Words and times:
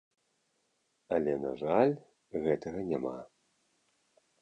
Але, 1.17 1.35
на 1.45 1.53
жаль, 1.61 1.95
гэтага 2.49 2.79
няма. 2.91 3.17